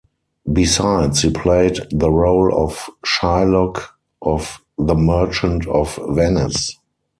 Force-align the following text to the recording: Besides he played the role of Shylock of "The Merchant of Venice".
Besides 0.51 1.21
he 1.21 1.29
played 1.29 1.77
the 1.91 2.09
role 2.09 2.51
of 2.59 2.89
Shylock 3.05 3.89
of 4.23 4.59
"The 4.79 4.95
Merchant 4.95 5.67
of 5.67 5.99
Venice". 6.09 6.75